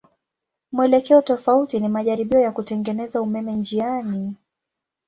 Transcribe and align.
Mwelekeo 0.71 1.21
tofauti 1.21 1.79
ni 1.79 1.89
majaribio 1.89 2.39
ya 2.39 2.51
kutengeneza 2.51 3.21
umeme 3.21 3.53
njiani. 3.53 4.35